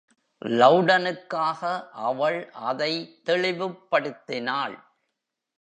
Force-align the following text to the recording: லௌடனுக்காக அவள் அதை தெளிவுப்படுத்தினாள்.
லௌடனுக்காக 0.41 1.89
அவள் 1.91 2.39
அதை 2.51 3.21
தெளிவுப்படுத்தினாள். 3.25 4.75